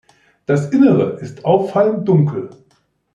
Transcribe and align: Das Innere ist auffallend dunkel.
Das 0.47 0.71
Innere 0.71 1.19
ist 1.19 1.45
auffallend 1.45 2.07
dunkel. 2.07 2.49